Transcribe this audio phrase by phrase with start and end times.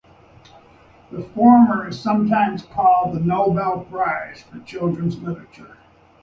[1.11, 5.77] The former is sometimes called the "Nobel Prize for children's literature".